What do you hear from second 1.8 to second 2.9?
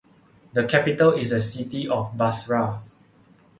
of Basra.